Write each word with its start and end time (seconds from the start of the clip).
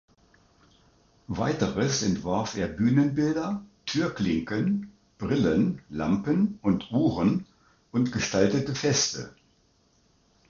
Weiters 1.27 2.01
entwarf 2.01 2.55
er 2.57 2.67
Bühnenbilder, 2.69 3.63
Türklinken, 3.85 4.91
Brillen, 5.19 5.79
Lampen 5.91 6.57
und 6.63 6.91
Uhren 6.91 7.45
und 7.91 8.11
gestaltete 8.11 8.73
Feste. 8.73 9.35